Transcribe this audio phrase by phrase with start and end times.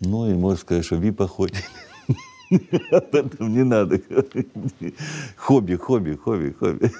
[0.00, 1.64] Ну, и можно сказать, что ВИПа ходит.
[2.90, 4.94] Об этом не надо говорить.
[5.36, 6.92] Хобби, хобби, хобби, хобби.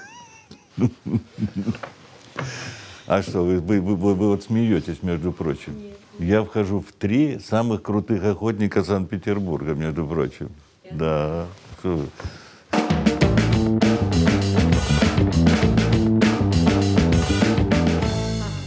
[3.07, 5.75] А что, вы, вы, вы, вы вот смеетесь, между прочим?
[6.19, 10.51] Я вхожу в три самых крутых охотника Санкт-Петербурга, между прочим.
[10.91, 11.47] Да.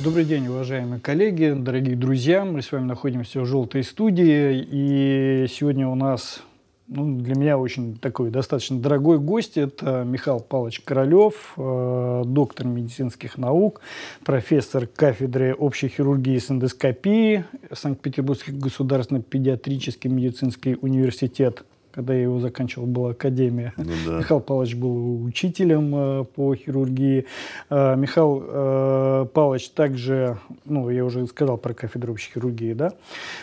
[0.10, 2.44] Добрый день, уважаемые коллеги, дорогие друзья.
[2.44, 4.68] Мы с вами находимся в «Желтой студии».
[4.72, 6.42] И сегодня у нас
[6.88, 9.56] ну, для меня очень такой достаточно дорогой гость.
[9.56, 13.82] Это Михаил Павлович Королев, э, доктор медицинских наук,
[14.26, 21.64] профессор кафедры общей хирургии и эндоскопии Санкт-Петербургский государственный педиатрический медицинский университет
[22.00, 23.74] когда я его заканчивал, была академия.
[23.76, 24.20] Ну, да.
[24.20, 27.26] Михаил Павлович был учителем э, по хирургии.
[27.70, 32.94] Э, Михаил э, Павлович также, ну, я уже сказал про кафедру общей хирургии, да.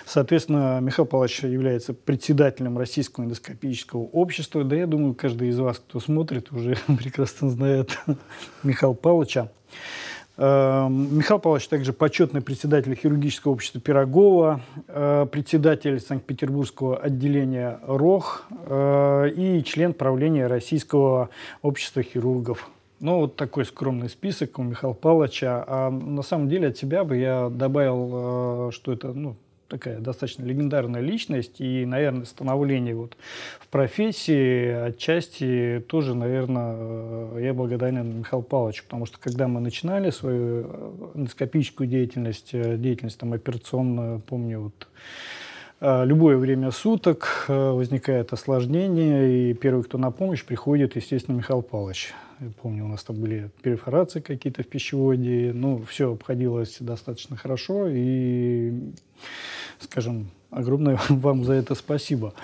[0.06, 4.64] Соответственно, Михаил Павлович является председателем Российского эндоскопического общества.
[4.64, 7.98] Да, я думаю, каждый из вас, кто смотрит, уже прекрасно знает
[8.62, 9.50] Михаила Павловича.
[10.38, 19.30] Эм, Михаил Павлович также почетный председатель хирургического общества Пирогова, э, председатель Санкт-Петербургского отделения РОХ э,
[19.34, 21.30] и член правления Российского
[21.62, 22.68] общества хирургов.
[23.00, 25.64] Ну, вот такой скромный список у Михаила Павловича.
[25.66, 29.36] А на самом деле от себя бы я добавил, э, что это ну,
[29.68, 33.16] такая достаточно легендарная личность, и, наверное, становление вот
[33.60, 40.10] в профессии отчасти тоже, наверное, э, я благодарен Михаилу Павловичу, потому что когда мы начинали
[40.10, 44.88] свою э, эндоскопическую деятельность, э, деятельность там операционную, помню, вот
[45.80, 52.14] любое время суток возникает осложнение, и первый, кто на помощь, приходит, естественно, Михаил Павлович.
[52.40, 57.88] Я помню, у нас там были перфорации какие-то в пищеводе, ну, все обходилось достаточно хорошо,
[57.88, 58.72] и
[59.80, 62.34] скажем, огромное вам за это спасибо.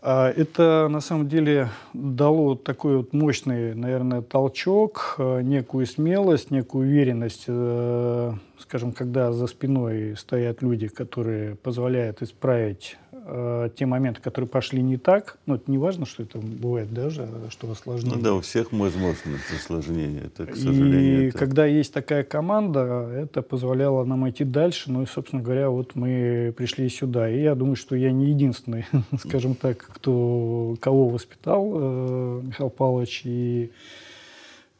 [0.00, 6.86] А, это на самом деле дало такой вот мощный, наверное, толчок, э, некую смелость, некую
[6.88, 14.48] уверенность, э, скажем, когда за спиной стоят люди, которые позволяют исправить э, те моменты, которые
[14.48, 18.18] пошли не так, ну, это не важно, что это бывает даже, что осложнение.
[18.18, 21.24] Ну да, у всех возможно осложнение, это, к сожалению.
[21.24, 21.38] И это...
[21.38, 26.54] когда есть такая команда, это позволяло нам идти дальше, ну и, собственно говоря, вот мы
[26.56, 27.30] пришли сюда.
[27.30, 28.86] И я думаю, что я не единственный,
[29.18, 33.70] скажем так, кто, кого воспитал э, Михаил Павлович, и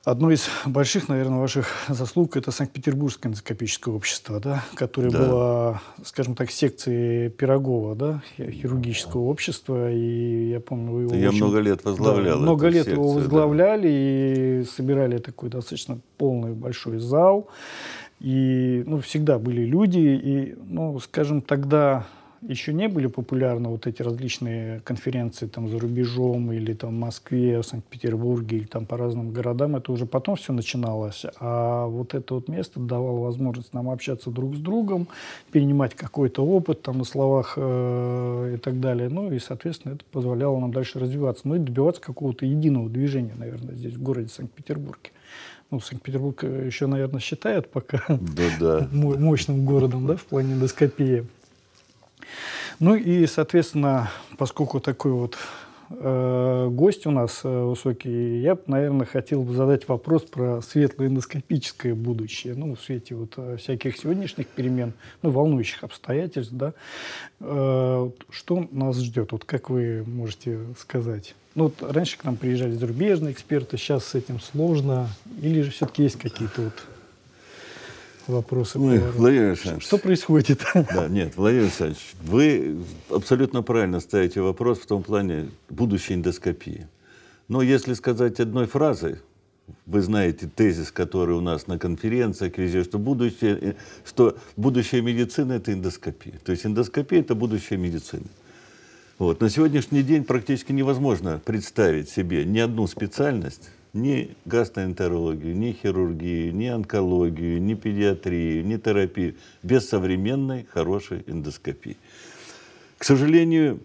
[0.05, 5.19] Одно из больших, наверное, ваших заслуг– это Санкт-Петербургское эндоскопическое общество, да, которое да.
[5.19, 9.91] было, скажем так, секцией Пирогова, да, хирургического общества.
[9.91, 11.39] И я помню, вы его Я очень...
[11.39, 14.61] много лет возглавлял да, Много лет секцию, его возглавляли да.
[14.61, 17.49] и собирали такой достаточно полный большой зал.
[18.21, 19.99] И ну, всегда были люди.
[19.99, 22.07] И, ну, скажем, тогда
[22.49, 27.61] еще не были популярны вот эти различные конференции там за рубежом или там в Москве,
[27.61, 31.25] в Санкт-Петербурге или там по разным городам, это уже потом все начиналось.
[31.41, 35.09] А вот это вот место давало возможность нам общаться друг с другом,
[35.53, 39.09] перенимать какой-то опыт там на словах э, и так далее.
[39.09, 41.49] Ну и, соответственно, это позволяло нам дальше развиваться.
[41.49, 45.11] Ну и добиваться какого-то единого движения, наверное, здесь в городе Санкт-Петербурге.
[45.71, 48.89] Ну, Санкт-Петербург еще, наверное, считают пока да -да.
[49.19, 51.27] мощным городом да, в плане эндоскопии.
[52.81, 55.37] Ну и, соответственно, поскольку такой вот
[55.91, 61.95] э, гость у нас э, высокий, я наверное, хотел бы задать вопрос про светлое эндоскопическое
[61.95, 62.55] будущее.
[62.57, 64.93] Ну, в свете вот э, всяких сегодняшних перемен,
[65.23, 66.75] ну, волнующих обстоятельств, да.
[67.41, 69.33] Э, что нас ждет?
[69.33, 71.35] Вот как вы можете сказать?
[71.55, 75.09] Ну, вот раньше к нам приезжали зарубежные эксперты, сейчас с этим сложно.
[75.41, 76.73] Или же все-таки есть какие-то вот
[78.29, 78.79] вопросы.
[78.79, 79.87] Ой, Владимир Александрович.
[79.87, 80.61] Что происходит?
[80.75, 82.77] Да, нет, Владимир Александрович, вы
[83.11, 86.87] абсолютно правильно ставите вопрос в том плане будущей эндоскопии.
[87.49, 89.17] Но если сказать одной фразой,
[89.87, 95.73] вы знаете тезис, который у нас на конференциях, везде, что будущее, что будущее медицины– это
[95.73, 96.35] эндоскопия.
[96.45, 98.27] То есть эндоскопия– это будущее медицины.
[99.19, 99.41] Вот.
[99.41, 106.67] На сегодняшний день практически невозможно представить себе ни одну специальность, ни гастроэнтерологию, ни хирургию, ни
[106.67, 111.97] онкологию, ни педиатрию, ни терапию без современной хорошей эндоскопии.
[112.99, 113.81] К сожалению,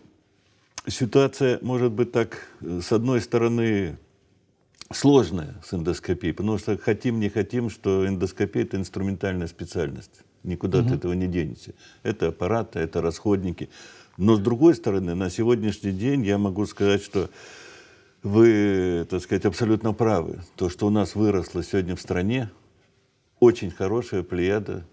[0.88, 3.98] ситуация может быть так, с одной стороны,
[4.92, 10.24] сложная с эндоскопией, потому что хотим, не хотим, что эндоскопия– это инструментальная специальность.
[10.44, 10.88] Никуда угу.
[10.88, 11.76] от этого не денете.
[12.02, 13.70] Это аппараты, это расходники.
[14.18, 17.30] Но с другой стороны, на сегодняшний день я могу сказать, что
[18.24, 20.40] вы, так сказать, абсолютно правы.
[20.56, 22.50] То, что у нас выросло сегодня в стране,
[23.40, 24.84] очень хорошая плеяда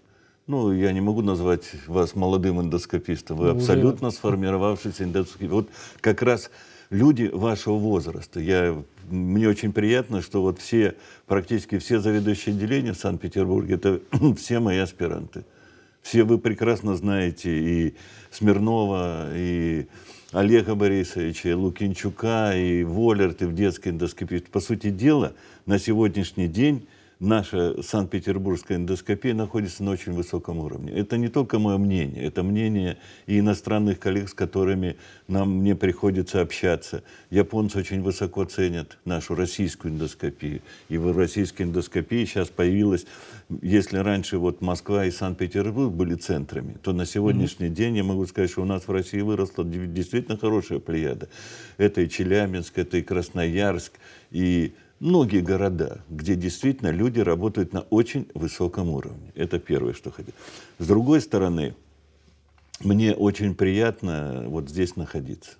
[0.47, 3.35] Ну, я не могу назвать вас молодым эндоскопистом.
[3.37, 5.51] Вы Ну, уже- абсолютно сформировавшийся эндоскопист.
[5.51, 5.69] Вот
[5.99, 6.49] как раз
[6.89, 8.39] люди вашего возраста.
[8.39, 10.95] Я, мне очень приятно, что вот все,
[11.25, 13.99] практически все заведующие отделения в Санкт-Петербурге, это
[14.37, 15.43] все мои аспиранты.
[16.01, 17.95] Все вы прекрасно знаете и
[18.31, 19.87] Смирнова, и
[20.31, 24.43] Олега Борисовича, и Лукинчука, и Воллерт, и в детской эндоскопии.
[24.51, 25.33] По сути дела,
[25.65, 26.87] на сегодняшний день
[27.19, 30.91] наша Санкт-Петербургская эндоскопия находится на очень высоком уровне.
[30.93, 34.97] Это не только мое мнение, это мнение и иностранных коллег, с которыми
[35.27, 37.03] нам, мне приходится общаться.
[37.29, 40.61] Японцы очень высоко ценят нашу российскую эндоскопию.
[40.89, 43.05] И в российской эндоскопии сейчас появилась,
[43.61, 48.51] если раньше вот Москва и Санкт-Петербург были центрами, то на сегодняшний день я могу сказать,
[48.51, 51.29] что у нас в России выросла действительно хорошая плеяда.
[51.77, 53.93] Это и Челябинск, это и Красноярск,
[54.31, 59.31] и многие города, где действительно люди работают на очень высоком уровне.
[59.35, 60.33] Это первое, что хотел.
[60.79, 61.75] С другой стороны,
[62.79, 65.51] мне очень приятно вот здесь находиться.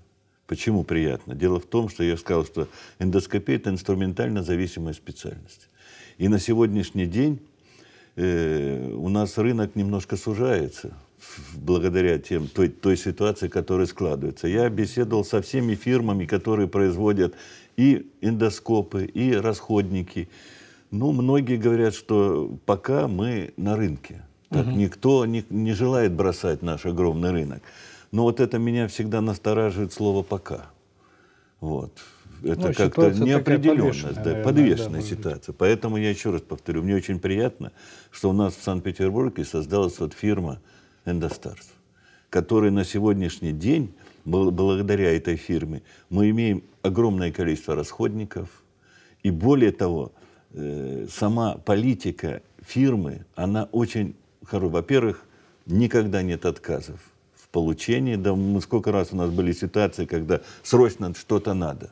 [0.46, 1.36] Почему приятно?
[1.36, 2.68] Дело в том, что я сказал, что
[3.00, 5.68] эндоскопия– это инструментально зависимая специальность.
[6.18, 7.40] И на сегодняшний день
[8.16, 10.94] э, у нас рынок немножко сужается
[11.54, 14.48] благодаря тем, той, той ситуации, которая складывается.
[14.48, 17.36] Я беседовал со всеми фирмами, которые производят
[17.78, 20.28] и эндоскопы, и расходники.
[20.92, 24.24] Ну, многие говорят, что пока мы на рынке.
[24.50, 27.62] Так никто не, не желает бросать наш огромный рынок.
[28.12, 30.68] Но вот это меня всегда настораживает слово «пока».
[31.60, 31.92] Вот.
[32.44, 35.20] Это Ну, как-то ситуация неопределенность, подвешенная, да, наверное, подвешенная да, может быть.
[35.20, 35.54] ситуация.
[35.54, 37.72] Поэтому я еще раз повторю, мне очень приятно,
[38.12, 40.62] что у нас в Санкт-Петербурге создалась вот фирма
[41.06, 41.74] «Эндостарс»,
[42.30, 43.94] которая на сегодняшний день,
[44.28, 48.50] благодаря этой фирме, мы имеем огромное количество расходников.
[49.24, 50.12] И более того,
[50.52, 54.74] э, сама политика фирмы, она очень хорошая.
[54.74, 55.24] Во-первых,
[55.66, 57.00] никогда нет отказов
[57.36, 58.16] в получении.
[58.16, 61.92] Да, сколько раз у нас были ситуации, когда срочно что-то надо.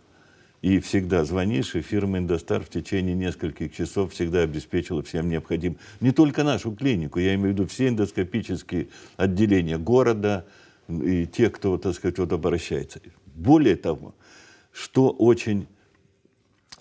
[0.62, 5.78] И всегда звонишь, и фирма «Индостар» в течение нескольких часов всегда обеспечила всем необходимым.
[6.02, 10.46] Не только нашу клинику, я имею в виду все эндоскопические отделения города
[10.88, 13.00] и те, кто, так сказать, вот обращается.
[13.26, 14.14] Более того,
[14.72, 15.68] что очень,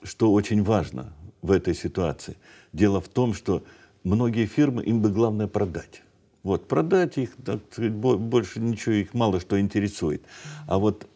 [0.02, 1.12] что очень важно
[1.42, 2.36] в этой ситуации,
[2.72, 3.64] дело в том, что
[4.02, 6.02] многие фирмы, им бы главное продать.
[6.42, 10.22] Вот, продать их, так сказать, бо- больше ничего, их мало что интересует.
[10.66, 11.08] А вот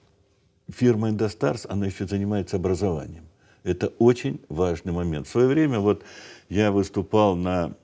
[0.69, 3.25] фирма Индостарс, она еще занимается образованием.
[3.63, 5.27] Это очень важный момент.
[5.27, 6.03] В свое время вот
[6.49, 7.75] я выступал на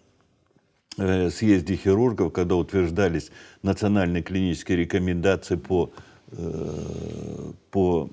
[0.96, 3.30] съезде хирургов, когда утверждались
[3.62, 5.90] национальные клинические рекомендации по,
[6.32, 8.10] э, по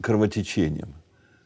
[0.00, 0.94] кровотечениям.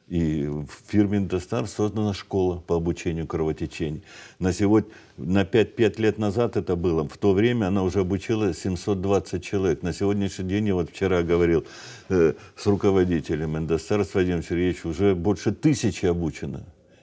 [0.09, 4.03] И в фирме Индостар создана школа по обучению кровотечений.
[4.39, 7.09] На сегодня, на 5, 5 лет назад это было.
[7.09, 9.83] В то время она уже обучила 720 человек.
[9.83, 11.65] На сегодняшний день, я вот вчера говорил
[12.11, 16.61] э, с руководителем Индостар, с Вадимом Сергеевичем, уже больше тысячи обучено.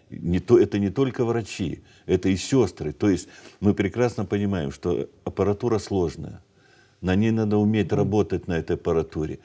[0.09, 2.93] Не то, это не только врачи, это и сестры.
[2.93, 3.27] То есть
[3.59, 6.41] мы прекрасно понимаем, что аппаратура сложная.
[7.01, 9.39] На ней надо уметь работать на этой аппаратуре.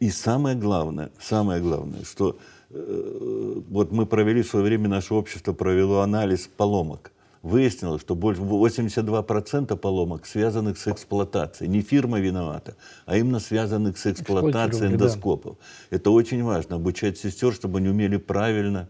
[0.00, 2.38] И самое главное, самое главное, что
[2.70, 7.12] э, вот мы провели в свое время, наше общество провело анализ поломок.
[7.42, 11.70] Выяснилось, что больше 82% поломок связанных с эксплуатацией.
[11.70, 15.04] Не фирма виновата, а именно связанных с эксплуатацией Эксплуатировали, да.
[15.04, 15.56] эндоскопов.
[15.90, 18.88] Это очень важно, обучать сестер, чтобы они умели правильно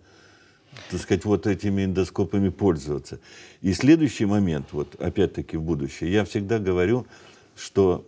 [0.90, 3.20] так сказать, вот этими эндоскопами пользоваться.
[3.60, 7.06] И следующий момент, вот опять-таки в будущее, я всегда говорю,
[7.56, 8.06] что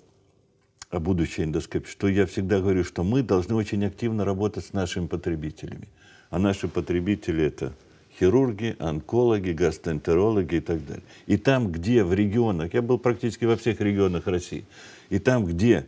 [0.90, 5.06] о будущей эндоскопии, что я всегда говорю, что мы должны очень активно работать с нашими
[5.06, 5.88] потребителями.
[6.30, 7.72] А наши потребители это
[8.18, 11.04] хирурги, онкологи, гастроэнтерологи и так далее.
[11.26, 14.64] И там, где в регионах, я был практически во всех регионах России,
[15.10, 15.86] и там, где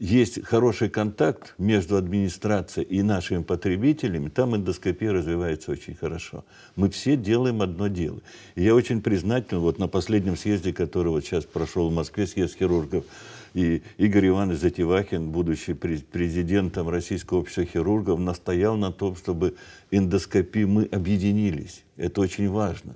[0.00, 6.44] есть хороший контакт между администрацией и нашими потребителями, там эндоскопия развивается очень хорошо.
[6.74, 8.20] Мы все делаем одно дело.
[8.54, 12.56] И я очень признателен, вот на последнем съезде, который вот сейчас прошел в Москве, съезд
[12.58, 13.04] хирургов,
[13.52, 19.54] и Игорь Иванович Затевахин, будущий пре- президентом Российского общества хирургов, настоял на том, чтобы
[19.90, 21.82] эндоскопии мы объединились.
[21.98, 22.94] Это очень важно.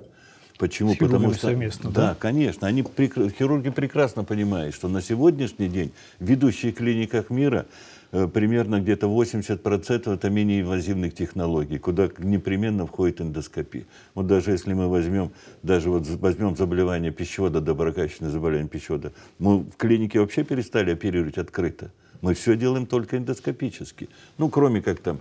[0.59, 0.95] Почему?
[0.95, 2.17] Потому что совместно, да, да?
[2.19, 7.67] конечно, они хирурги прекрасно понимают, что на сегодняшний день в ведущих клиниках мира
[8.13, 13.85] э, примерно где-то 80% это менее инвазивных технологий, куда непременно входит эндоскопия.
[14.15, 15.33] Вот даже если мы возьмем,
[15.65, 21.91] даже вот возьмем заболевание пищевода, доброкачественное заболевание пищевода, мы в клинике вообще перестали оперировать открыто.
[22.23, 24.09] Мы все делаем только эндоскопически.
[24.39, 25.19] Ну, кроме как там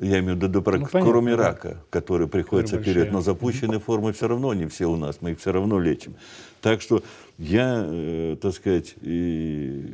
[0.00, 3.12] Я имею в виду, про- Ну, кроме рака, который приходится Которые оперировать.
[3.12, 3.34] Но большие.
[3.34, 6.14] запущенные формы все равно не все у нас, мы их все равно лечим.
[6.60, 7.02] Так что
[7.38, 9.84] я, э, так сказать, и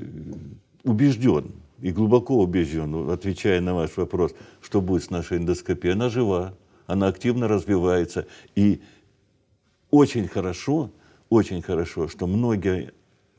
[0.85, 5.95] убежден, и глубоко убежден, отвечая на ваш вопрос, что будет с нашей эндоскопией.
[5.95, 6.54] Она жива,
[6.87, 8.26] она активно развивается.
[8.54, 8.80] И
[9.90, 10.90] очень хорошо,
[11.28, 12.92] очень хорошо, что многие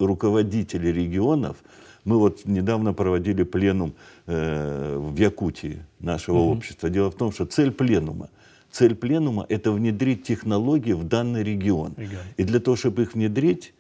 [0.05, 1.57] руководители регионов,
[2.03, 3.93] мы вот недавно проводили пленум
[4.25, 6.89] э, в Якутии нашего общества.
[6.89, 8.29] Дело в том, что цель пленума,
[8.71, 11.93] цель пленума– это внедрить технологии в данный регион.
[11.97, 12.23] Регион.
[12.37, 13.73] И для того, чтобы их внедрить,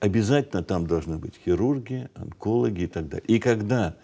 [0.00, 3.26] обязательно там должны быть хирурги, онкологи и так далее.
[3.28, 3.94] И когда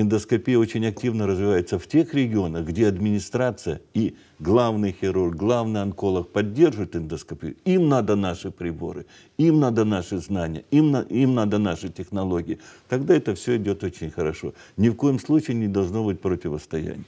[0.00, 6.94] эндоскопия очень активно развивается в тех регионах, где администрация и главный хирург, главный онколог поддерживают
[6.94, 9.06] эндоскопию, им надо наши приборы,
[9.38, 14.10] им надо наши знания, им, на- им надо наши технологии, тогда это все идет очень
[14.10, 14.54] хорошо.
[14.76, 17.04] Ни в коем случае не должно быть противостояния.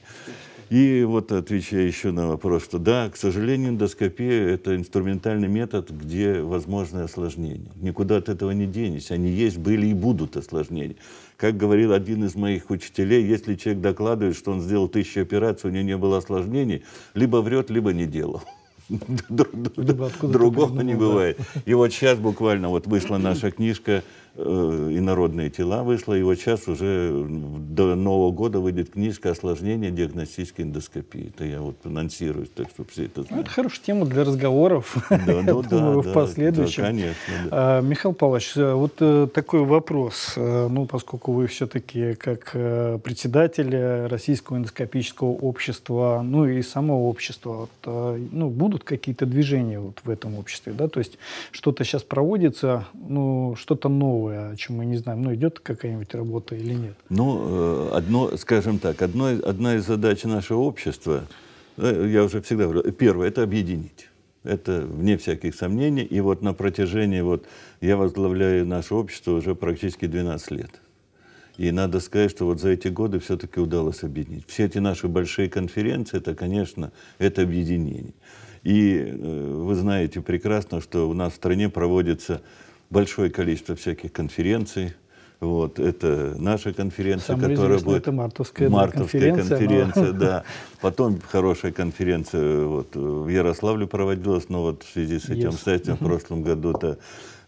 [0.69, 6.41] И вот отвечая еще на вопрос, что да, к сожалению, эндоскопия– это инструментальный метод, где
[6.41, 7.69] возможны осложнения.
[7.81, 9.15] Никуда от этого не денешься.
[9.15, 10.95] Они есть, были и будут осложнения.
[11.41, 15.73] Как говорил один из моих учителей, если человек докладывает, что он сделал тысячу операций, у
[15.73, 16.83] него не было осложнений,
[17.15, 18.43] либо врет, либо не делал.
[20.21, 21.39] Другого не бывает.
[21.65, 24.03] И вот сейчас буквально вот вышла наша книжка
[24.35, 24.41] э,
[24.91, 31.31] «Инородные тела» вышла, и вот сейчас уже до Нового года выйдет книжка «Осложнения диагностической эндоскопии».
[31.33, 33.45] Это я вот анонсирую, так что все это Ну, знают.
[33.47, 34.95] это хорошая тема для разговоров.
[35.09, 36.83] Да, ну да, думаю, да, в последующем.
[36.83, 37.49] да, конечно, да.
[37.51, 40.33] А, Михаил Павлович, э, вот э, такой вопрос.
[40.37, 42.51] Ну, поскольку вы все-таки как
[43.03, 50.09] председатель Российского эндоскопического общества, ну и само общество, вот, ну, будут какие-то движения вот в
[50.09, 50.87] этом обществе, да?
[50.87, 51.17] То есть
[51.51, 55.21] что-то сейчас проводится, ну, что-то новое, о чем мы не знаем.
[55.21, 56.95] Ну, идет какая-нибудь работа или нет?
[57.09, 61.23] Ну, э, одно, скажем так, одно, одна из задач нашего общества,
[61.77, 64.07] э, я уже всегда говорю, первое, это объединить.
[64.43, 66.03] Это вне всяких сомнений.
[66.03, 67.45] И вот на протяжении, вот
[67.79, 70.81] я возглавляю наше общество уже практически 12 лет.
[71.57, 74.45] И надо сказать, что вот за эти годы все-таки удалось объединить.
[74.47, 78.13] Все эти наши большие конференции, это, конечно, это объединение.
[78.63, 82.41] И э, вы знаете прекрасно, что у нас в стране проводится
[82.89, 84.93] большое количество всяких конференций.
[85.39, 87.97] Вот, это наша конференция, Самое которая будет...
[88.03, 90.43] это мартовская, Мартовская конференция, но- конференция, да.
[90.81, 95.53] Потом хорошая конференция вот, в Ярославле проводилась, но вот в связи с этим Yes.
[95.55, 96.99] обстоятельством в прошлом году это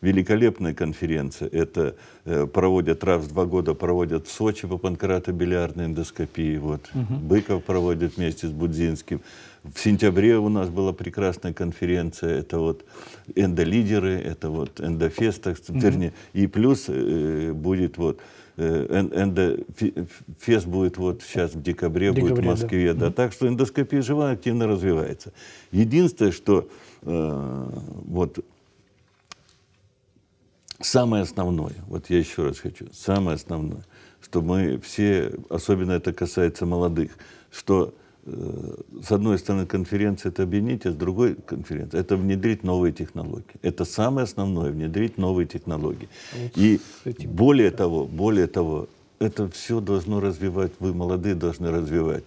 [0.02, 1.48] великолепная конференция.
[1.50, 6.58] Это э, проводят раз в два года проводят в Сочи по панкреатобилиарной эндоскопии.
[6.58, 6.90] Вот.
[6.94, 9.22] Быков проводит вместе с Будзинским.
[9.64, 12.40] В сентябре у нас была прекрасная конференция.
[12.40, 12.86] Это вот
[13.34, 16.14] эндолидеры, это вот эндофест, сказать, вернее.
[16.34, 18.20] И плюс э, будет вот
[18.58, 22.52] э, эн- эндофест будет вот сейчас в декабре, будет в Декабре, да.
[22.52, 22.94] Москве.
[22.94, 23.12] Да.
[23.12, 25.32] Так что эндоскопия жива, активно развивается.
[25.72, 26.68] Единственное, что
[27.04, 27.70] э,
[28.06, 28.44] вот
[30.82, 33.86] самое основное, вот я еще раз хочу, самое основное,
[34.22, 37.12] что мы все, особенно это касается молодых,
[37.50, 37.94] что
[38.26, 43.56] с одной стороны конференция это объединить, а с другой конференции это внедрить новые технологии.
[43.62, 46.08] Это самое основное, внедрить новые технологии.
[46.56, 48.88] И с этим, более того, более того,
[49.20, 52.24] это все должно развивать, вы молодые должны развивать.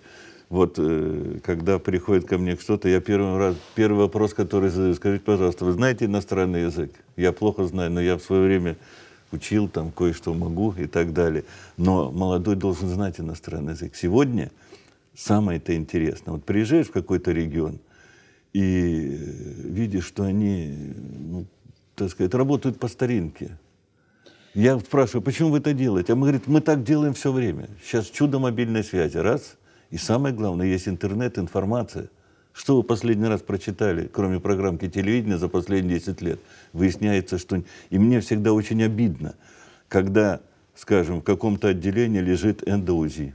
[0.49, 5.25] Вот э, когда приходит ко мне кто-то, я первый раз, первый вопрос, который задаю, скажите,
[5.25, 6.93] пожалуйста, вы знаете иностранный язык?
[7.17, 8.77] Я плохо знаю, но я в свое время
[9.33, 11.45] учил, там кое-что могу и так далее.
[11.77, 13.97] Но молодой должен знать иностранный язык.
[13.97, 14.53] Сегодня
[15.17, 16.35] самое это интересное.
[16.35, 17.81] Вот приезжаешь в какой-то регион
[18.53, 21.47] и э, видишь, что они, ну,
[21.95, 23.59] так сказать, работают по старинке.
[24.55, 26.13] Я спрашиваю, почему вы это делаете?
[26.13, 27.69] А мы говорит, мы так делаем все время.
[27.85, 29.57] Сейчас чудо мобильной связи, раз.
[29.91, 32.09] И самое главное, есть интернет, информация.
[32.55, 36.41] Что вы последний раз прочитали, кроме программки телевидения за последние 10 лет?
[36.73, 37.63] Выясняется, что...
[37.91, 39.35] И мне всегда очень обидно,
[39.89, 40.41] когда,
[40.75, 43.35] скажем, в каком-то отделении лежит эндоузи,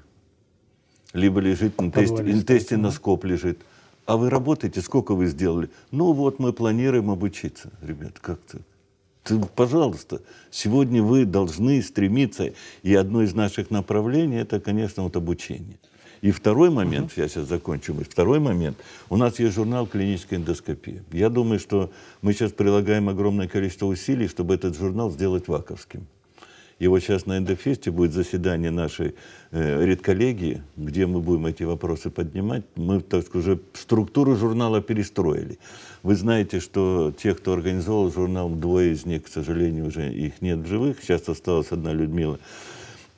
[1.13, 3.59] либо лежит интестиноскоп лежит.
[4.05, 5.69] А вы работаете, сколько вы сделали?
[5.91, 7.71] Ну вот мы планируем обучиться.
[7.81, 8.57] Ребят, как то
[9.23, 12.51] Ты, пожалуйста, сегодня вы должны стремиться,
[12.83, 15.77] и одно из наших направлений это, конечно, вот обучение.
[16.21, 18.77] И второй момент, я сейчас закончу, второй момент,
[19.09, 21.03] у нас есть журнал «Клиническая эндоскопия».
[21.11, 21.91] Я думаю, что
[22.21, 26.05] мы сейчас прилагаем огромное количество усилий, чтобы этот журнал сделать ваковским.
[26.81, 29.13] И вот сейчас на Эндофесте будет заседание нашей
[29.51, 32.63] э, редколлегии, где мы будем эти вопросы поднимать.
[32.75, 35.59] Мы, так сказать, уже структуру журнала перестроили.
[36.01, 40.57] Вы знаете, что те, кто организовал журнал, двое из них, к сожалению, уже их нет
[40.57, 41.03] в живых.
[41.03, 42.39] Сейчас осталась одна Людмила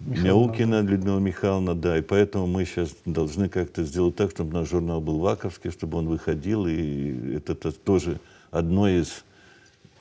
[0.02, 4.70] Михайловна, Мяукина Людмила Михайловна, да, и поэтому мы сейчас должны как-то сделать так, чтобы наш
[4.70, 8.20] журнал был ваковский, чтобы он выходил, и это, то- тоже
[8.52, 9.24] одно из...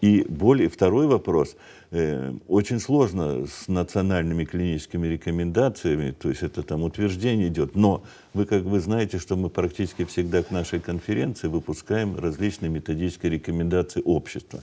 [0.01, 1.55] И более, второй вопрос.
[1.95, 8.47] Э, очень сложно с национальными клиническими рекомендациями, то есть это там утверждение идет, но вы
[8.47, 14.63] как бы знаете, что мы практически всегда к нашей конференции выпускаем различные методические рекомендации общества.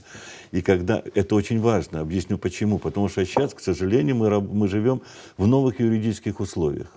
[0.50, 2.80] И когда это очень важно, объясню почему.
[2.80, 5.00] Потому что сейчас, к сожалению, мы, мы живем
[5.36, 6.88] в новых юридических условиях,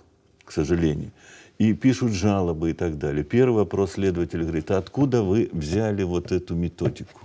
[0.44, 1.12] к сожалению.
[1.58, 3.22] И пишут жалобы и так далее.
[3.22, 7.20] Первый вопрос следователь говорит, а откуда вы взяли вот эту методику?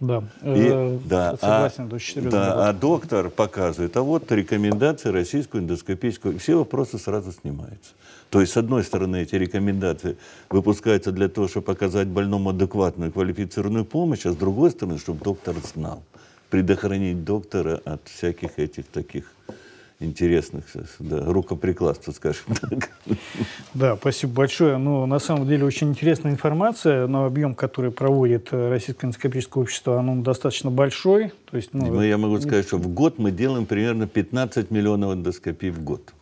[0.00, 2.64] Да, И- э, да, согласен, а, очень серьезный да, вопрос.
[2.66, 7.92] а доктор показывает, а вот рекомендации российскую эндоскопическую, все вопросы сразу снимаются.
[8.30, 10.16] То есть, с одной стороны, эти рекомендации
[10.48, 15.54] выпускаются для того, чтобы показать больному адекватную квалифицированную помощь, а с другой стороны, чтобы доктор
[15.74, 16.02] знал,
[16.48, 19.32] предохранить доктора от всяких этих таких
[20.00, 20.64] интересных
[20.98, 22.90] да, рукоприкладств, скажем так.
[23.74, 24.78] Да, спасибо большое.
[24.78, 29.96] Ну, на самом деле очень интересная информация, но объем, который проводит э, Российское энциклопедическое общество,
[29.98, 31.32] он достаточно большой.
[31.50, 35.14] То есть, ну, Ну, я могу сказать, что в год мы делаем примерно 15 миллионов
[35.14, 36.12] эндоскопий в год.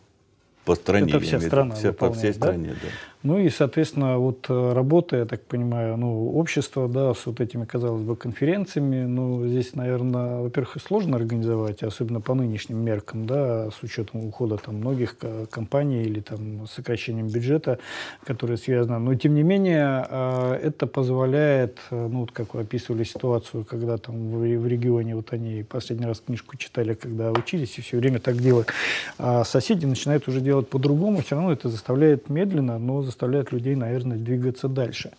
[0.65, 1.09] По стране.
[1.09, 2.33] Это вся страна Вся- по всей да?
[2.33, 2.89] стране, да.
[3.21, 7.65] Ну и, соответственно, вот э, работа, я так понимаю, ну, общество, да, с вот этими,
[7.65, 13.71] казалось бы, конференциями, ну, здесь, наверное, во-первых, и сложно организовать, особенно по нынешним меркам, да,
[13.71, 17.79] с учетом ухода там многих ко- компаний или там сокращением бюджета,
[18.23, 18.99] которое связано.
[18.99, 23.97] Но, тем не менее, э, это позволяет, э, ну, вот как вы описывали ситуацию, когда
[23.97, 28.19] там в, в регионе, вот они последний раз книжку читали, когда учились, и все время
[28.21, 28.69] так делают,
[29.17, 34.17] а соседи начинают уже делать по-другому, все равно это заставляет медленно, но заставляет людей, наверное,
[34.17, 35.11] двигаться дальше.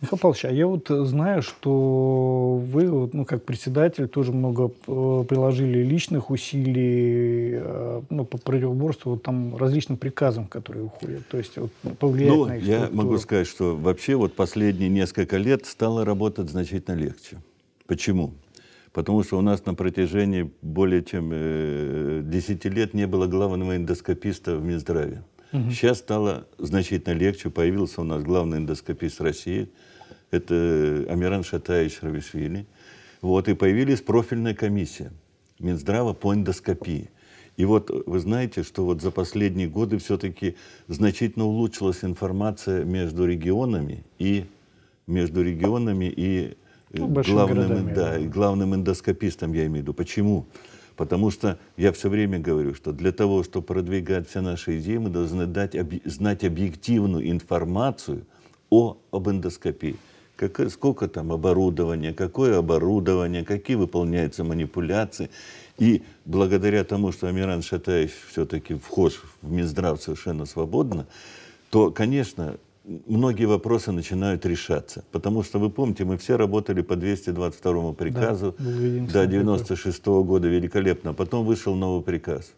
[0.00, 5.24] Михаил Павлович, а я вот знаю, что вы, вот, ну, как председатель, тоже много э,
[5.28, 11.56] приложили личных усилий э, ну, по противоборству вот, там, различным приказам, которые уходят, то есть
[11.56, 13.02] вот, повлиять Ну, на их я структуру.
[13.02, 17.38] могу сказать, что вообще вот последние несколько лет стало работать значительно легче.
[17.86, 18.32] Почему?
[18.92, 24.56] Потому что у нас на протяжении более чем э, 10 лет не было главного эндоскописта
[24.56, 25.22] в Минздраве.
[25.52, 27.50] Сейчас стало значительно легче.
[27.50, 29.68] Появился у нас главный эндоскопист России.
[30.30, 32.66] Это Амиран Шатаевич Равишвили.
[33.22, 35.10] Вот, и появилась профильная комиссия
[35.58, 37.10] Минздрава по эндоскопии.
[37.56, 40.54] И вот вы знаете, что вот за последние годы все-таки
[40.86, 44.44] значительно улучшилась информация между регионами и
[45.08, 46.56] между регионами и
[46.92, 48.18] э, Ну, главным, городами, да, да.
[48.18, 49.94] и главным эндоскопистом, я имею в виду.
[49.94, 50.46] Почему?
[50.98, 55.10] Потому что я все время говорю, что для того, чтобы продвигать все наши идеи, мы
[55.10, 58.26] должны дать, объ- знать объективную информацию
[58.68, 59.94] о, об эндоскопии.
[60.34, 65.30] Какое, сколько там оборудования, какое оборудование, какие выполняются манипуляции.
[65.78, 71.06] И благодаря тому, что Амиран Шатаевич все-таки вхож в Минздрав совершенно свободно,
[71.70, 72.56] то, конечно,
[73.06, 75.04] многие вопросы начинают решаться.
[75.12, 79.28] Потому что, вы помните, мы все работали по 222 приказу единственный до такой.
[79.28, 81.14] 96 года великолепно.
[81.14, 82.52] Потом вышел новый приказ.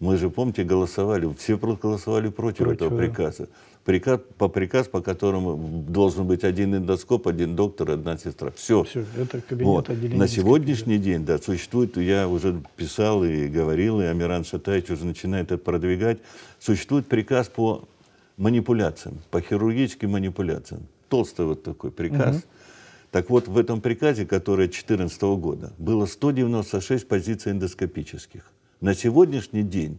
[0.00, 2.96] Мы же, помните, голосовали, все проголосовали против, Против, этого да.
[2.96, 3.48] приказа.
[3.84, 8.50] Приказ, по приказ, по которому должен быть один эндоскоп, один доктор, одна сестра.
[8.56, 8.82] Все.
[8.82, 9.90] Всё, это кабинет Вот.
[9.90, 15.04] отделения На сегодняшний день, да, существует, я уже писал и говорил, и Амиран Шатаевич уже
[15.04, 16.18] начинает это продвигать,
[16.58, 17.84] существует приказ по
[18.42, 20.82] манипуляциям, по хирургическим манипуляциям.
[21.08, 22.44] Толстый вот такой приказ.
[23.12, 28.50] Так вот, в этом приказе, который 2014 года, было 196 позиций эндоскопических.
[28.80, 29.98] На сегодняшний день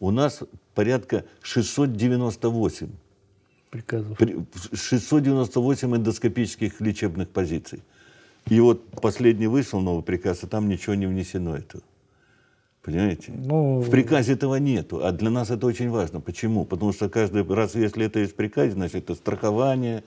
[0.00, 0.42] у нас
[0.74, 2.88] порядка 698
[3.70, 4.16] приказов.
[4.16, 4.36] при-
[4.72, 7.82] 698 эндоскопических лечебных позиций.
[8.48, 11.82] И вот последний вышел новый приказ, а там ничего не внесено этого.
[12.82, 13.32] Понимаете?
[13.32, 16.20] Ну, В приказе этого нету, а для нас это очень важно.
[16.20, 16.64] Почему?
[16.64, 20.02] Потому что каждый раз, если это есть в приказе, значит это страхование,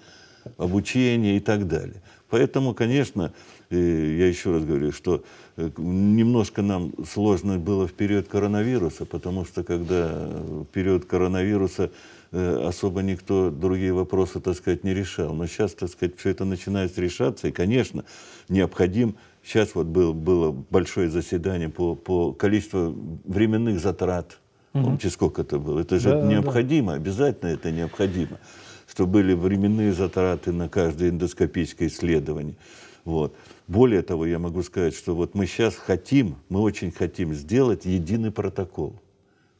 [0.57, 2.01] обучение и так далее.
[2.29, 3.31] Поэтому, конечно,
[3.69, 5.23] э, я еще раз говорю, что
[5.55, 11.91] э, немножко нам сложно было в период коронавируса, потому что когда э, в период коронавируса
[12.31, 15.33] особо никто другие вопросы, так сказать, не решал.
[15.33, 18.03] Но сейчас, так сказать, все это начинает решаться, и, конечно,
[18.49, 24.39] необходим Сейчас вот был, было большое заседание по, по количеству временных затрат.
[24.73, 25.79] Помните, сколько это было?
[25.79, 28.39] Это же Да, да, необходимо, обязательно это необходимо,
[28.88, 32.55] чтобы были временные затраты на каждое эндоскопическое исследование.
[33.05, 33.36] Вот.
[33.67, 38.31] Более того, я могу сказать, что вот мы сейчас хотим, мы очень хотим сделать единый
[38.31, 38.95] протокол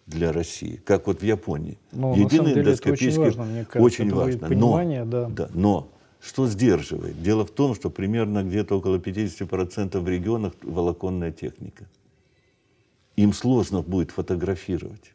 [0.08, 1.78] для России, как вот в Японии.
[1.92, 3.80] Ну, деле это очень важно, мне кажется.
[3.80, 4.50] очень важно.
[4.50, 5.50] но, да.
[5.54, 5.88] но
[6.26, 7.22] что сдерживает?
[7.22, 11.86] Дело в том, что примерно где-то около 50% в регионах волоконная техника.
[13.16, 15.14] Им сложно будет фотографировать.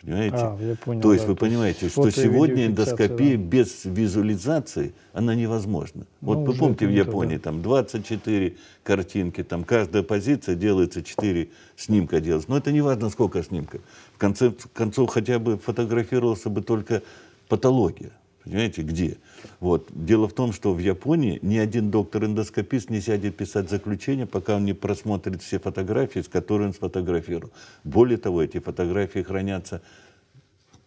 [0.00, 0.36] Понимаете?
[0.36, 3.44] А, я понял, то есть да, вы то есть понимаете, что сегодня эндоскопия да.
[3.44, 6.06] без визуализации, она невозможна.
[6.22, 7.42] Вот Ну, вы уже помните, в Японии да.
[7.42, 12.50] там 24 картинки, там каждая позиция делается 4 снимка делается.
[12.50, 13.82] Но это не важно, сколько снимков.
[14.14, 17.02] В конце концов, хотя бы фотографировался бы только
[17.48, 18.12] патология.
[18.44, 19.18] Понимаете, где?
[19.60, 19.88] Вот.
[19.90, 24.64] Дело в том, что в Японии ни один доктор-эндоскопист не сядет писать заключение, пока он
[24.64, 27.52] не просмотрит все фотографии, с которыми он сфотографировал.
[27.84, 29.82] Более того, эти фотографии хранятся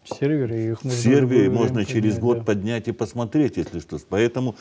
[0.03, 2.43] В сервере их можно сервере в любое можно время через поднять, год да.
[2.43, 3.99] поднять и посмотреть, если что.
[4.09, 4.55] Поэтому,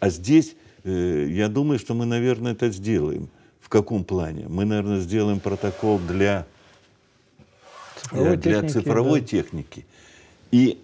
[0.00, 3.28] а здесь, э, я думаю, что мы, наверное, это сделаем.
[3.60, 4.46] В каком плане?
[4.48, 6.46] Мы, наверное, сделаем протокол для,
[8.02, 9.26] Цифровой для техники, цифровой да.
[9.26, 9.86] техники.
[10.50, 10.78] И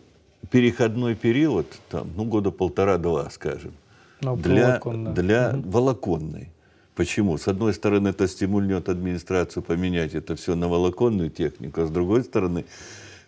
[0.50, 3.72] переходной период, там, ну, года полтора-два, скажем,
[4.20, 5.12] На для, волокон, да.
[5.12, 6.48] для волоконной.
[6.94, 7.38] Почему?
[7.38, 12.24] С одной стороны, это стимульнет администрацию поменять это все на волоконную технику, а с другой
[12.24, 12.64] стороны,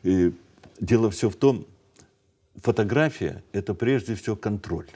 [0.02, 0.32] э,
[0.80, 1.64] дело все в том,
[2.62, 4.86] фотография– это прежде всего контроль.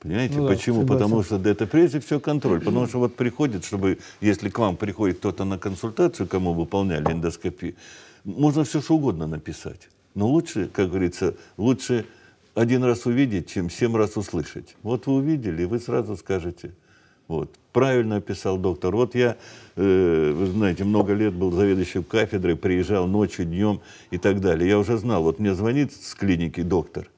[0.00, 0.80] Понимаете, Ну да, почему?
[0.80, 0.98] согласен.
[0.98, 2.58] Потому что да, это прежде всего контроль.
[2.58, 7.76] Потому что вот приходит, чтобы, если к вам приходит кто-то на консультацию, кому выполняли эндоскопию,
[8.24, 9.88] можно все что угодно написать.
[10.14, 12.06] Но лучше, как говорится, лучше
[12.54, 14.76] один раз увидеть, чем семь раз услышать.
[14.82, 16.72] Вот вы увидели, и вы сразу скажете,
[17.28, 18.94] вот, правильно описал доктор.
[18.94, 19.36] Вот я,
[19.76, 24.68] э, вы знаете, много лет был заведующим кафедрой, приезжал ночью, днем и так далее.
[24.68, 27.08] Я уже знал, вот мне звонит с клиники доктор,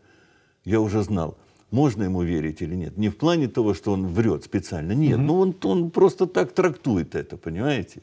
[0.65, 1.37] я уже знал,
[1.73, 2.97] можно ему верить или нет.
[2.97, 7.17] Не в плане того, что он врет специально, нет, ну он, он просто так трактует
[7.17, 8.03] это, понимаете?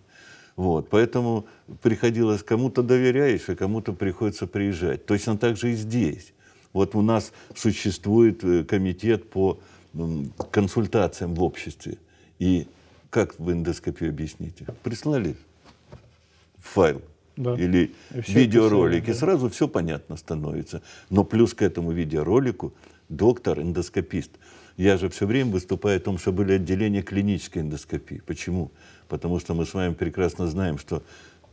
[0.56, 1.46] Вот, поэтому
[1.82, 5.06] приходилось кому-то доверяешь, а кому-то приходится приезжать.
[5.06, 6.34] Точно так же и здесь.
[6.74, 9.60] Вот у нас существует э, комитет по
[10.52, 11.98] консультациям в обществе.
[12.40, 12.68] И
[13.10, 14.66] как в эндоскопию объясните?
[14.84, 15.36] Прислали
[16.60, 17.02] файл
[17.36, 17.56] Да.
[17.56, 19.18] или видеоролик, и да.
[19.18, 20.82] сразу все понятно становится.
[21.10, 22.74] Но плюс к этому видеоролику
[23.10, 24.32] доктор, эндоскопист.
[24.78, 28.22] Я же все время выступаю о том, что были отделения клинической эндоскопии.
[28.26, 28.72] Почему?
[29.12, 31.04] Потому что мы с вами прекрасно знаем, что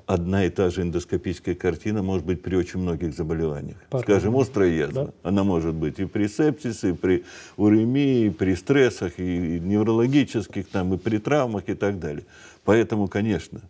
[0.06, 3.78] одна и та же эндоскопическая картина может быть при очень многих заболеваниях.
[3.90, 4.20] По-разному.
[4.20, 5.06] Скажем, острая язва.
[5.06, 5.28] Да.
[5.28, 7.24] Она может быть и при сепсисе, и при
[7.56, 12.24] уремии, и при стрессах, и и неврологических, там, и при травмах и так далее.
[12.62, 13.60] Поэтому, конечно,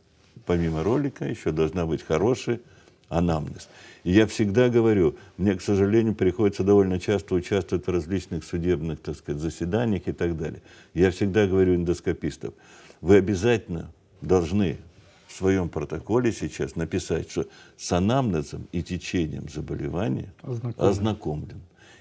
[0.44, 2.60] помимо ролика еще должна быть хорошая
[3.08, 3.70] анамнез.
[4.04, 9.16] И я всегда говорю, мне, к сожалению, приходится довольно часто участвовать в различных судебных, так
[9.16, 10.60] сказать, заседаниях и так далее.
[10.92, 12.52] Я всегда говорю эндоскопистам,
[13.00, 14.78] вы обязательно должны
[15.26, 20.90] в своем протоколе сейчас написать, что с анамнезом и течением заболевания Ознакомлен.
[20.90, 21.60] ознакомлен.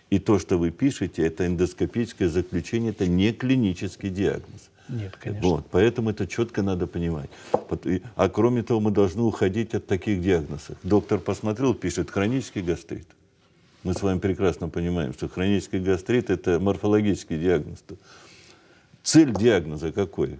[0.10, 4.70] И то, что вы пишете, это эндоскопическое заключение, это не клинический диагноз.
[4.88, 5.50] Нет, конечно.
[5.50, 7.30] Вот, поэтому это четко надо понимать.
[8.16, 10.78] А кроме того, мы должны уходить от таких диагнозов.
[10.84, 13.08] Доктор посмотрел, пишет хронический гастрит.
[13.84, 17.84] Мы с вами прекрасно понимаем, что хронический гастрит– это морфологический диагноз.
[19.04, 20.40] Цель диагноза какой?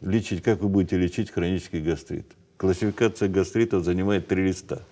[0.00, 2.26] Лечить, как вы будете лечить хронический гастрит?
[2.56, 4.82] Классификация гастритов занимает три листа.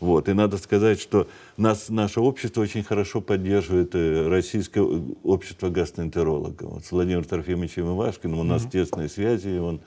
[0.00, 0.28] Вот.
[0.28, 6.70] И надо сказать, что нас, наше общество очень хорошо поддерживает э, российское э, общество гастроэнтерологов.
[6.70, 9.80] Вот с Владимиром Трофимовичем Ивашкиным у нас тесные связи, и он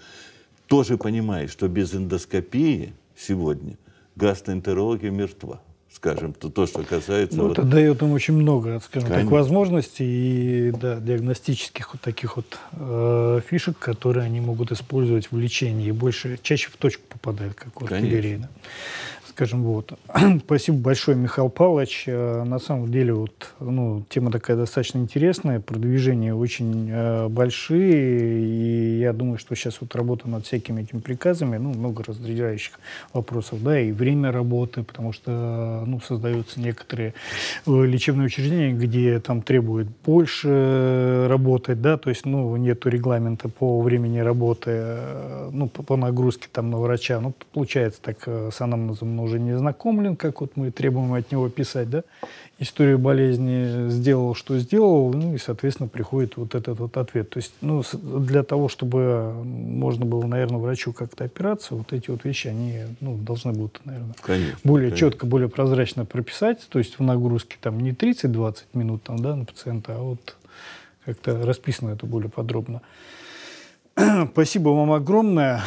[0.67, 3.78] тоже понимает, что без эндоскопии сегодня
[4.15, 5.62] гастроэнтерология мертва.
[5.91, 7.38] Скажем, то, то что касается...
[7.38, 9.38] Ну, вот- это дает им очень много, скажем так, Конечно.
[9.38, 15.88] возможностей и да, диагностических вот таких вот э, фишек, которые они могут использовать в лечении
[15.88, 18.38] и больше, чаще в точку попадают, как у артиллерии.
[18.38, 18.49] да.
[19.39, 19.93] Скажем, вот.
[20.45, 22.04] Спасибо большое, Михаил Павлович.
[22.08, 28.99] Э, На самом деле, вот, ну, тема такая достаточно интересная, продвижения очень э, большие, и
[28.99, 32.82] я думаю, что сейчас вот работа над всякими этими приказами, ну, много раздражающих
[33.13, 37.13] вопросов, да, и время работы, потому что, ну, создаются некоторые
[37.65, 43.80] э, лечебные учреждения, где там требуют больше работать, да, то есть, ну, нету регламента по
[43.80, 49.17] времени работы, э, ну, по, по нагрузке там на врача, ну, получается так, с анамнезом
[49.17, 52.03] он уже не знакомлен, как вот мы требуем от него писать, да,
[52.57, 57.29] историю болезни сделал, что сделал, ну, и, соответственно, приходит вот этот вот ответ.
[57.29, 62.25] То есть, ну, для того, чтобы можно было, наверное, врачу как-то опираться, вот эти вот
[62.25, 65.09] вещи, они, ну, должны будут, наверное, Конечно, более конечно.
[65.09, 69.45] четко, более прозрачно прописать, то есть в нагрузке там не 30-20 минут там, да, на
[69.45, 70.35] пациента, а вот
[71.05, 72.81] как-то расписано это более подробно.
[74.31, 75.62] Спасибо вам огромное.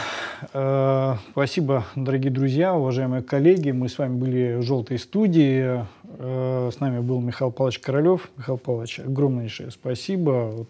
[0.55, 3.71] Э, Спасибо, дорогие друзья, уважаемые коллеги.
[3.73, 5.87] Мы с вами были в «Желтой студии».
[6.19, 8.31] Э, С нами был Михаил Павлович Королев.
[8.37, 10.51] Михаил Павлович, огромнейшее спасибо.
[10.57, 10.69] Вот.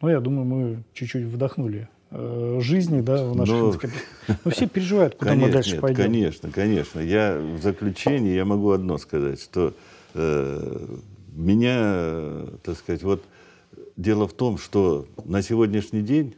[0.00, 3.54] Ну, я думаю, мы чуть-чуть вдохнули э, жизни, да, в наших
[4.26, 4.34] Но-.
[4.44, 6.02] Но все переживают, куда мы Конечно, дальше нет, пойдем.
[6.02, 7.00] Конечно, конечно.
[7.00, 9.74] Я в заключении я могу одно сказать, что
[10.14, 10.86] э,
[11.34, 13.22] меня, так сказать, вот
[13.96, 16.34] дело в том, что на сегодняшний день,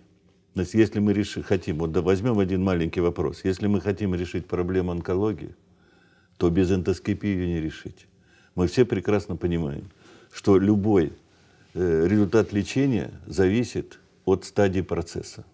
[0.57, 4.15] то есть если мы реши, хотим, вот да, возьмем один маленький вопрос, если мы хотим
[4.15, 5.55] решить проблему онкологии,
[6.39, 8.07] то без эндоскопии ее не решить.
[8.55, 9.91] Мы все прекрасно понимаем,
[10.33, 11.13] что любой
[11.75, 15.45] э, результат лечения зависит от стадии процесса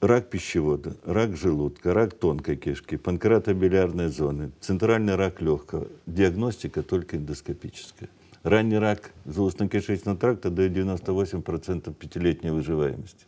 [0.00, 5.86] рак пищевода, рак желудка, рак тонкой кишки, панкреатобилиарной зоны, центральный рак легкого.
[6.06, 8.08] Диагностика только эндоскопическая.
[8.42, 13.26] Ранний рак желудочно-кишечного тракта дает 98% пятилетней выживаемости.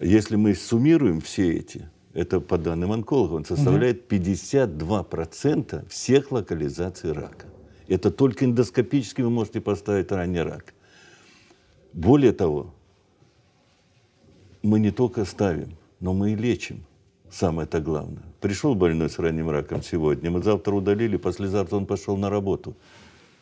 [0.00, 7.46] Если мы суммируем все эти, это по данным онкологов, он составляет 52% всех локализаций рака.
[7.88, 10.74] Это только эндоскопически вы можете поставить ранний рак.
[11.92, 12.74] Более того,
[14.62, 16.84] мы не только ставим, но мы и лечим.
[17.30, 18.25] Самое это главное.
[18.40, 22.76] Пришел больной с ранним раком сегодня, мы завтра удалили, послезавтра он пошел на работу.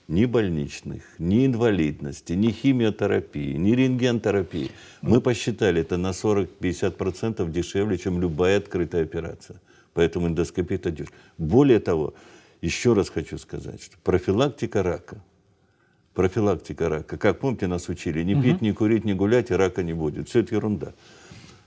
[0.06, 4.70] Ни больничных, ни инвалидности, ни химиотерапии, ни рентгентерапии.
[5.00, 9.60] Мы посчитали это на 40-50% дешевле, чем любая открытая операция.
[9.94, 11.14] Поэтому эндоскопия это дешево.
[11.38, 12.12] Более того,
[12.60, 15.22] еще раз хочу сказать, что профилактика рака
[16.14, 17.18] профилактика рака.
[17.18, 20.28] Как помните, нас учили, не пить, не курить, не гулять, и рака не будет.
[20.28, 20.94] Все это ерунда.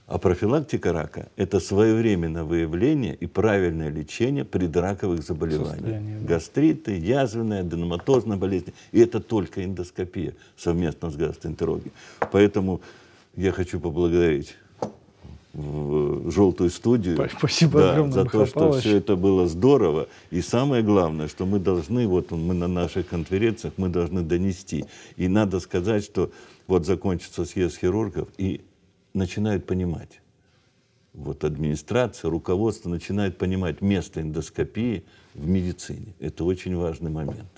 [0.08, 5.82] А профилактика рака– это своевременное выявление и правильное лечение предраковых заболеваний.
[6.22, 6.34] Да.
[6.34, 8.72] Гастриты, язвенная, аденоматозная болезнь.
[8.92, 11.92] И это только эндоскопия совместно с гастроэнтерологией.
[12.32, 12.80] Поэтому
[13.36, 14.56] я хочу поблагодарить
[15.52, 18.84] в желтую студию Спа- спасибо да, огромное, за Михаил то, что Павлович.
[18.84, 20.08] все это было здорово.
[20.30, 24.86] И самое главное, что мы должны, вот мы на наших конференциях, мы должны донести.
[25.16, 26.30] И надо сказать, что
[26.66, 28.62] вот закончится съезд хирургов, и
[29.18, 30.20] начинают понимать.
[31.12, 35.04] Вот администрация, руководство начинает понимать место эндоскопии
[35.34, 36.14] в медицине.
[36.20, 37.50] Это очень важный момент.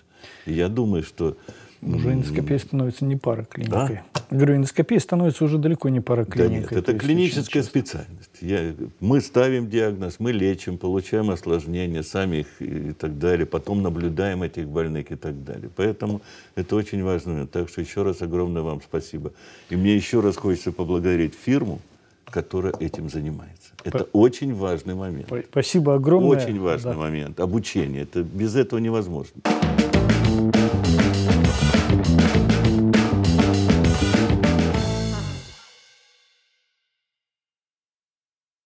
[0.47, 1.37] И я думаю, что
[1.83, 4.03] Уже эндоскопия становится не параклиникой.
[4.15, 4.27] Да?
[4.31, 6.59] Говорю, эндоскопия становится уже далеко не Да параклиникой.
[6.59, 8.31] нет, То это есть клиническая специальность.
[8.43, 14.43] Я, мы ставим диагноз, мы лечим, получаем осложнения, сами их и так далее, потом наблюдаем
[14.43, 15.71] этих больных и так далее.
[15.75, 16.21] Поэтому
[16.55, 17.51] это очень момент.
[17.51, 19.33] Так что еще раз огромное вам спасибо.
[19.71, 21.81] И мне еще раз хочется поблагодарить фирму,
[22.27, 23.71] которая этим занимается.
[23.85, 25.29] Это очень важный момент.
[25.51, 26.37] Спасибо огромное.
[26.37, 26.99] Очень важный Да.
[26.99, 27.41] момент.
[27.41, 28.03] Обучение.
[28.03, 29.41] Это без этого невозможно.